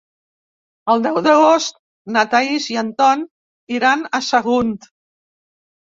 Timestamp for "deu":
1.07-1.19